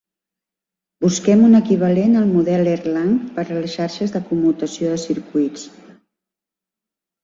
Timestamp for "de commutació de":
4.19-5.07